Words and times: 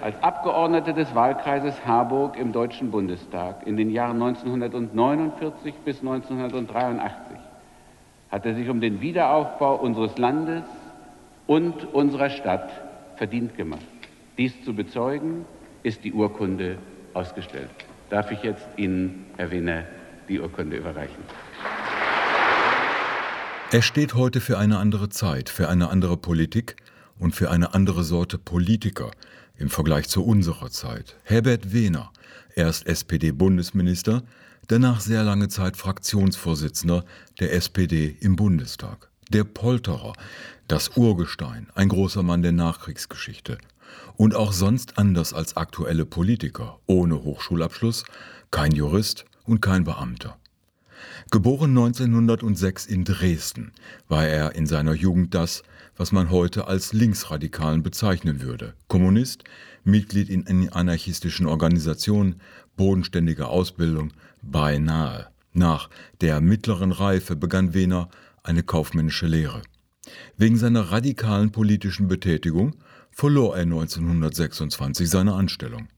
als 0.00 0.22
Abgeordneter 0.22 0.92
des 0.92 1.14
Wahlkreises 1.14 1.74
Harburg 1.84 2.38
im 2.38 2.52
Deutschen 2.52 2.90
Bundestag 2.90 3.66
in 3.66 3.76
den 3.76 3.90
Jahren 3.90 4.22
1949 4.22 5.74
bis 5.84 6.00
1983 6.00 7.36
hat 8.30 8.46
er 8.46 8.54
sich 8.54 8.68
um 8.68 8.80
den 8.80 9.00
Wiederaufbau 9.00 9.76
unseres 9.76 10.16
Landes 10.16 10.62
und 11.46 11.92
unserer 11.92 12.30
Stadt 12.30 12.70
verdient 13.16 13.56
gemacht. 13.56 13.84
Dies 14.38 14.64
zu 14.64 14.72
bezeugen, 14.72 15.44
ist 15.82 16.04
die 16.04 16.12
Urkunde 16.12 16.78
ausgestellt. 17.12 17.70
Darf 18.08 18.30
ich 18.30 18.42
jetzt 18.42 18.66
Ihnen, 18.76 19.26
Herr 19.36 19.50
Wiener, 19.50 19.84
die 20.28 20.40
Urkunde 20.40 20.76
überreichen? 20.76 21.22
Er 23.72 23.82
steht 23.82 24.14
heute 24.14 24.40
für 24.40 24.58
eine 24.58 24.78
andere 24.78 25.08
Zeit, 25.08 25.48
für 25.48 25.68
eine 25.68 25.90
andere 25.90 26.16
Politik 26.16 26.76
und 27.18 27.34
für 27.34 27.50
eine 27.50 27.74
andere 27.74 28.04
Sorte 28.04 28.38
Politiker 28.38 29.10
im 29.56 29.68
Vergleich 29.68 30.08
zu 30.08 30.24
unserer 30.24 30.70
Zeit. 30.70 31.16
Herbert 31.24 31.72
Wehner, 31.72 32.12
erst 32.54 32.86
SPD-Bundesminister, 32.86 34.22
danach 34.68 35.00
sehr 35.00 35.22
lange 35.22 35.48
Zeit 35.48 35.76
Fraktionsvorsitzender 35.76 37.04
der 37.38 37.52
SPD 37.54 38.16
im 38.20 38.36
Bundestag. 38.36 39.10
Der 39.28 39.44
Polterer, 39.44 40.14
das 40.66 40.96
Urgestein, 40.96 41.68
ein 41.74 41.88
großer 41.88 42.22
Mann 42.22 42.42
der 42.42 42.52
Nachkriegsgeschichte. 42.52 43.58
Und 44.16 44.34
auch 44.34 44.52
sonst 44.52 44.98
anders 44.98 45.34
als 45.34 45.56
aktuelle 45.56 46.06
Politiker, 46.06 46.78
ohne 46.86 47.22
Hochschulabschluss, 47.22 48.04
kein 48.50 48.72
Jurist 48.72 49.24
und 49.44 49.60
kein 49.60 49.84
Beamter. 49.84 50.39
Geboren 51.30 51.70
1906 51.70 52.86
in 52.86 53.04
Dresden, 53.04 53.72
war 54.08 54.26
er 54.26 54.54
in 54.54 54.66
seiner 54.66 54.94
Jugend 54.94 55.34
das, 55.34 55.62
was 55.96 56.12
man 56.12 56.30
heute 56.30 56.66
als 56.66 56.92
Linksradikalen 56.92 57.82
bezeichnen 57.82 58.40
würde. 58.40 58.74
Kommunist, 58.88 59.44
Mitglied 59.84 60.28
in 60.28 60.68
anarchistischen 60.72 61.46
Organisationen, 61.46 62.40
bodenständige 62.76 63.48
Ausbildung, 63.48 64.12
beinahe. 64.42 65.28
Nach 65.52 65.90
der 66.20 66.40
mittleren 66.40 66.92
Reife 66.92 67.36
begann 67.36 67.74
Wehner 67.74 68.08
eine 68.42 68.62
kaufmännische 68.62 69.26
Lehre. 69.26 69.62
Wegen 70.36 70.56
seiner 70.56 70.90
radikalen 70.90 71.52
politischen 71.52 72.08
Betätigung 72.08 72.76
verlor 73.10 73.56
er 73.56 73.62
1926 73.62 75.10
seine 75.10 75.34
Anstellung. 75.34 75.88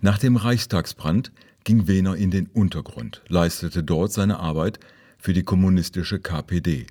Nach 0.00 0.18
dem 0.18 0.36
Reichstagsbrand 0.36 1.32
ging 1.64 1.86
Wehner 1.86 2.16
in 2.16 2.30
den 2.30 2.46
Untergrund, 2.46 3.22
leistete 3.28 3.82
dort 3.82 4.12
seine 4.12 4.38
Arbeit 4.38 4.78
für 5.18 5.32
die 5.32 5.42
kommunistische 5.42 6.18
KPD. 6.18 6.86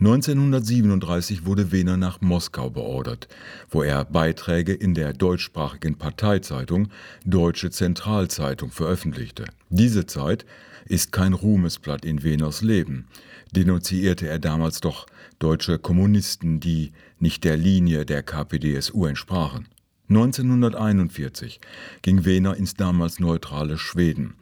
1937 0.00 1.46
wurde 1.46 1.70
Wehner 1.70 1.96
nach 1.96 2.20
Moskau 2.20 2.68
beordert, 2.68 3.28
wo 3.70 3.84
er 3.84 4.04
Beiträge 4.04 4.74
in 4.74 4.94
der 4.94 5.12
deutschsprachigen 5.12 5.94
Parteizeitung 5.96 6.88
Deutsche 7.24 7.70
Zentralzeitung 7.70 8.72
veröffentlichte. 8.72 9.44
Diese 9.70 10.06
Zeit 10.06 10.44
ist 10.86 11.12
kein 11.12 11.32
Ruhmesblatt 11.32 12.04
in 12.04 12.24
Wehners 12.24 12.60
Leben, 12.60 13.06
denunzierte 13.52 14.26
er 14.26 14.40
damals 14.40 14.80
doch 14.80 15.06
deutsche 15.38 15.78
Kommunisten, 15.78 16.58
die 16.58 16.92
nicht 17.20 17.44
der 17.44 17.56
Linie 17.56 18.04
der 18.04 18.24
KPDSU 18.24 19.06
entsprachen. 19.06 19.68
1941 20.08 21.60
ging 22.02 22.24
Wehner 22.24 22.56
ins 22.56 22.74
damals 22.74 23.20
neutrale 23.20 23.78
Schweden. 23.78 24.34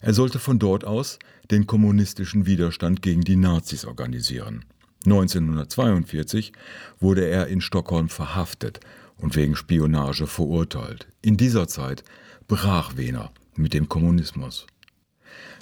Er 0.00 0.14
sollte 0.14 0.38
von 0.38 0.58
dort 0.58 0.84
aus 0.84 1.18
den 1.50 1.66
kommunistischen 1.66 2.46
Widerstand 2.46 3.02
gegen 3.02 3.20
die 3.20 3.36
Nazis 3.36 3.84
organisieren. 3.84 4.64
1942 5.04 6.52
wurde 6.98 7.26
er 7.26 7.48
in 7.48 7.60
Stockholm 7.60 8.08
verhaftet 8.08 8.80
und 9.16 9.36
wegen 9.36 9.56
Spionage 9.56 10.26
verurteilt. 10.26 11.08
In 11.22 11.36
dieser 11.36 11.68
Zeit 11.68 12.04
brach 12.48 12.96
Wehner 12.96 13.30
mit 13.56 13.74
dem 13.74 13.88
Kommunismus. 13.88 14.66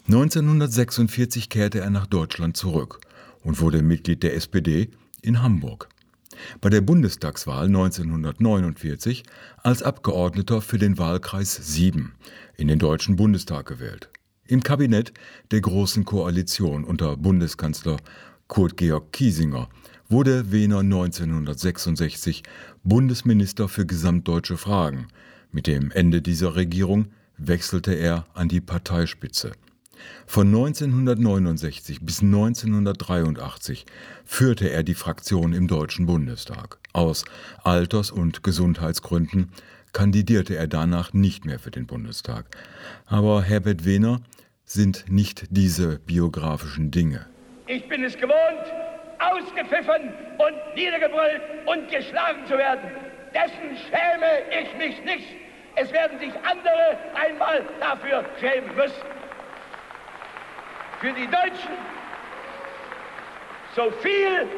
1946 0.07 1.49
kehrte 1.49 1.81
er 1.81 1.91
nach 1.91 2.07
Deutschland 2.07 2.57
zurück 2.57 3.01
und 3.43 3.61
wurde 3.61 3.83
Mitglied 3.83 4.23
der 4.23 4.35
SPD 4.35 4.91
in 5.23 5.43
Hamburg. 5.43 5.89
Bei 6.61 6.71
der 6.71 6.81
Bundestagswahl 6.81 7.67
1949 7.67 9.25
als 9.63 9.83
Abgeordneter 9.83 10.61
für 10.61 10.79
den 10.79 10.99
Wahlkreis 10.99 11.55
7 11.55 12.15
in 12.57 12.69
den 12.69 12.79
Deutschen 12.79 13.17
Bundestag 13.17 13.67
gewählt. 13.67 14.09
Im 14.47 14.63
Kabinett 14.63 15.13
der 15.51 15.61
Großen 15.61 16.05
Koalition 16.05 16.85
unter 16.85 17.17
Bundeskanzler 17.17 17.99
Kurt 18.47 18.77
Georg 18.79 19.13
Kiesinger 19.13 19.69
wurde 20.09 20.51
Wehner 20.51 20.79
1966 20.79 22.43
Bundesminister 22.83 23.69
für 23.69 23.85
gesamtdeutsche 23.85 24.57
Fragen. 24.57 25.09
Mit 25.53 25.67
dem 25.67 25.91
Ende 25.91 26.23
dieser 26.23 26.57
Regierung 26.57 27.09
wechselte 27.37 27.93
er 27.93 28.27
an 28.35 28.49
die 28.49 28.61
Parteispitze. 28.61 29.53
Von 30.27 30.49
1969 30.49 32.01
bis 32.03 32.23
1983 32.23 33.87
führte 34.25 34.71
er 34.71 34.83
die 34.83 34.95
Fraktion 34.95 35.53
im 35.53 35.69
Deutschen 35.69 36.07
Bundestag. 36.07 36.79
Aus 36.93 37.25
Alters- 37.63 38.11
und 38.11 38.43
Gesundheitsgründen 38.43 39.51
kandidierte 39.93 40.57
er 40.57 40.67
danach 40.67 41.13
nicht 41.13 41.45
mehr 41.45 41.59
für 41.59 41.71
den 41.71 41.87
Bundestag. 41.87 42.47
Aber 43.07 43.43
Herbert 43.43 43.85
Wehner 43.85 44.21
sind 44.65 45.07
nicht 45.09 45.47
diese 45.51 45.99
biografischen 45.99 46.91
Dinge. 46.91 47.27
Ich 47.67 47.89
bin 47.89 48.05
es 48.05 48.15
gewohnt, 48.17 48.67
ausgepfiffen 49.19 50.13
und 50.39 50.75
niedergebrüllt 50.75 51.43
und 51.67 51.91
geschlagen 51.91 52.47
zu 52.47 52.57
werden. 52.57 52.91
Dessen 53.35 53.77
schäme 53.89 54.31
ich 54.51 54.77
mich 54.79 55.05
nicht. 55.05 55.27
Es 55.77 55.93
werden 55.93 56.19
sich 56.19 56.33
andere 56.43 56.99
einmal 57.15 57.63
dafür 57.81 58.25
schämen 58.41 58.75
müssen. 58.75 59.18
Für 61.01 61.13
die 61.13 61.27
Deutschen 61.27 61.77
so 63.77 63.91
viel 64.01 64.49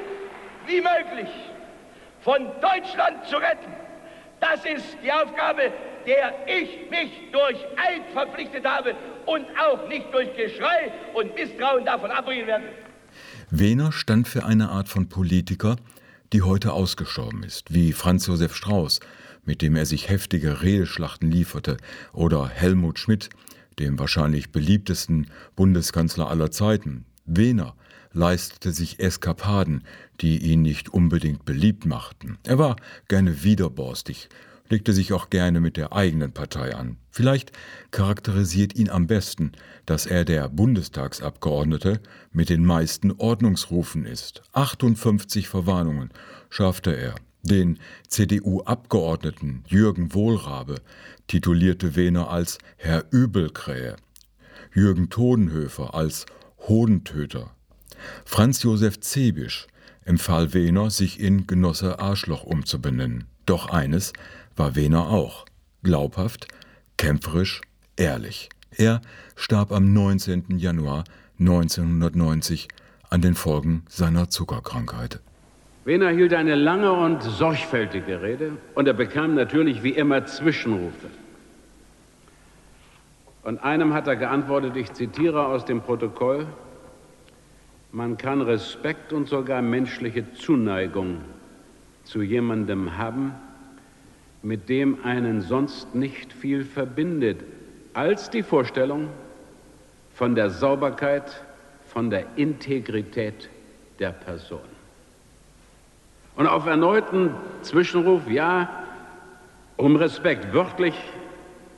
wie 0.66 0.80
möglich 0.80 1.28
von 2.22 2.46
Deutschland 2.62 3.26
zu 3.26 3.36
retten. 3.36 3.72
Das 4.40 4.64
ist 4.64 4.96
die 5.04 5.12
Aufgabe, 5.12 5.70
der 6.06 6.32
ich 6.46 6.88
mich 6.90 7.30
durch 7.30 7.58
Eid 7.76 8.02
verpflichtet 8.14 8.64
habe 8.64 8.94
und 9.26 9.44
auch 9.58 9.86
nicht 9.88 10.06
durch 10.14 10.34
Geschrei 10.34 10.92
und 11.12 11.34
Misstrauen 11.34 11.84
davon 11.84 12.10
abbringen 12.10 12.46
werde. 12.46 12.64
Wehner 13.50 13.92
stand 13.92 14.26
für 14.26 14.46
eine 14.46 14.70
Art 14.70 14.88
von 14.88 15.10
Politiker, 15.10 15.76
die 16.32 16.40
heute 16.40 16.72
ausgestorben 16.72 17.42
ist, 17.42 17.74
wie 17.74 17.92
Franz 17.92 18.26
Josef 18.26 18.54
Strauß, 18.54 19.00
mit 19.44 19.60
dem 19.60 19.76
er 19.76 19.84
sich 19.84 20.08
heftige 20.08 20.62
Redeschlachten 20.62 21.30
lieferte, 21.30 21.76
oder 22.14 22.48
Helmut 22.48 22.98
Schmidt, 22.98 23.28
dem 23.80 23.98
wahrscheinlich 23.98 24.52
beliebtesten 24.52 25.26
Bundeskanzler 25.56 26.30
aller 26.30 26.50
Zeiten. 26.50 27.04
Wehner 27.26 27.74
leistete 28.12 28.72
sich 28.72 29.00
Eskapaden, 29.00 29.84
die 30.20 30.38
ihn 30.38 30.62
nicht 30.62 30.88
unbedingt 30.88 31.44
beliebt 31.44 31.86
machten. 31.86 32.38
Er 32.44 32.58
war 32.58 32.76
gerne 33.08 33.42
widerborstig, 33.42 34.28
legte 34.68 34.92
sich 34.92 35.12
auch 35.12 35.30
gerne 35.30 35.60
mit 35.60 35.76
der 35.76 35.92
eigenen 35.92 36.32
Partei 36.32 36.74
an. 36.74 36.96
Vielleicht 37.10 37.52
charakterisiert 37.90 38.76
ihn 38.76 38.88
am 38.88 39.06
besten, 39.06 39.52
dass 39.86 40.06
er 40.06 40.24
der 40.24 40.48
Bundestagsabgeordnete 40.48 42.00
mit 42.32 42.48
den 42.48 42.64
meisten 42.64 43.12
Ordnungsrufen 43.12 44.04
ist. 44.06 44.42
58 44.52 45.48
Verwarnungen 45.48 46.10
schaffte 46.50 46.96
er. 46.96 47.14
Den 47.42 47.78
CDU-Abgeordneten 48.08 49.64
Jürgen 49.66 50.14
Wohlrabe 50.14 50.76
titulierte 51.26 51.96
Wehner 51.96 52.30
als 52.30 52.58
Herr 52.76 53.04
Übelkrähe, 53.10 53.96
Jürgen 54.74 55.08
Todenhöfer 55.08 55.94
als 55.94 56.26
Hodentöter. 56.68 57.50
Franz 58.24 58.62
Josef 58.62 59.00
Zebisch 59.00 59.66
empfahl 60.04 60.52
Wehner, 60.52 60.90
sich 60.90 61.20
in 61.20 61.46
Genosse 61.46 61.98
Arschloch 61.98 62.44
umzubenennen. 62.44 63.24
Doch 63.46 63.68
eines 63.68 64.12
war 64.56 64.76
Wehner 64.76 65.08
auch. 65.08 65.46
Glaubhaft, 65.82 66.48
kämpferisch, 66.96 67.62
ehrlich. 67.96 68.50
Er 68.70 69.00
starb 69.34 69.72
am 69.72 69.92
19. 69.92 70.58
Januar 70.58 71.04
1990 71.38 72.68
an 73.08 73.22
den 73.22 73.34
Folgen 73.34 73.84
seiner 73.88 74.28
Zuckerkrankheit. 74.28 75.20
Wehner 75.84 76.10
hielt 76.10 76.34
eine 76.34 76.54
lange 76.54 76.92
und 76.92 77.22
sorgfältige 77.22 78.22
Rede 78.22 78.52
und 78.74 78.86
er 78.86 78.92
bekam 78.92 79.34
natürlich 79.34 79.82
wie 79.82 79.90
immer 79.90 80.26
Zwischenrufe. 80.26 81.08
Und 83.42 83.62
einem 83.64 83.94
hat 83.94 84.06
er 84.06 84.16
geantwortet, 84.16 84.76
ich 84.76 84.92
zitiere 84.92 85.46
aus 85.46 85.64
dem 85.64 85.80
Protokoll, 85.80 86.46
man 87.92 88.18
kann 88.18 88.42
Respekt 88.42 89.12
und 89.12 89.28
sogar 89.28 89.62
menschliche 89.62 90.32
Zuneigung 90.34 91.22
zu 92.04 92.22
jemandem 92.22 92.98
haben, 92.98 93.34
mit 94.42 94.68
dem 94.68 95.04
einen 95.04 95.40
sonst 95.40 95.94
nicht 95.94 96.32
viel 96.32 96.64
verbindet, 96.64 97.42
als 97.94 98.30
die 98.30 98.42
Vorstellung 98.42 99.08
von 100.14 100.34
der 100.34 100.50
Sauberkeit, 100.50 101.42
von 101.88 102.10
der 102.10 102.26
Integrität 102.36 103.48
der 103.98 104.12
Person. 104.12 104.79
Und 106.40 106.46
auf 106.46 106.64
erneuten 106.64 107.34
Zwischenruf, 107.60 108.26
ja, 108.26 108.70
Um 109.76 109.96
Respekt, 109.96 110.54
wörtlich 110.54 110.94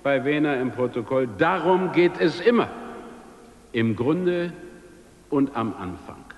bei 0.05 0.25
Wehner 0.25 0.56
im 0.61 0.70
Protokoll, 0.70 1.29
darum 1.37 1.91
geht 1.91 2.12
es 2.20 2.41
immer, 2.41 2.69
im 3.73 3.97
Grunde 3.97 4.53
und 5.31 5.56
am 5.56 5.75
Anfang. 5.76 6.31